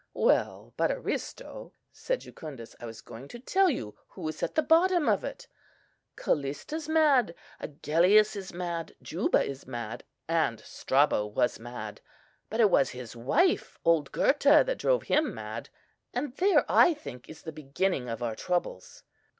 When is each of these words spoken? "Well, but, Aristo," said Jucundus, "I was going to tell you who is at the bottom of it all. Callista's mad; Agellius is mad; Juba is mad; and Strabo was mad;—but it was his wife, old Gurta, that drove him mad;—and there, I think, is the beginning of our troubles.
"Well, 0.15 0.73
but, 0.77 0.89
Aristo," 0.91 1.73
said 1.91 2.21
Jucundus, 2.21 2.75
"I 2.79 2.87
was 2.87 3.01
going 3.01 3.27
to 3.27 3.39
tell 3.39 3.69
you 3.69 3.95
who 4.07 4.27
is 4.29 4.41
at 4.41 4.55
the 4.55 4.63
bottom 4.63 5.07
of 5.07 5.23
it 5.23 5.47
all. 5.47 5.53
Callista's 6.15 6.89
mad; 6.89 7.35
Agellius 7.59 8.35
is 8.35 8.51
mad; 8.51 8.95
Juba 9.03 9.43
is 9.43 9.67
mad; 9.67 10.03
and 10.27 10.59
Strabo 10.61 11.27
was 11.27 11.59
mad;—but 11.59 12.59
it 12.59 12.71
was 12.71 12.89
his 12.89 13.15
wife, 13.15 13.77
old 13.85 14.11
Gurta, 14.11 14.63
that 14.65 14.79
drove 14.79 15.03
him 15.03 15.35
mad;—and 15.35 16.35
there, 16.37 16.65
I 16.67 16.95
think, 16.95 17.29
is 17.29 17.43
the 17.43 17.51
beginning 17.51 18.09
of 18.09 18.23
our 18.23 18.33
troubles. 18.33 19.03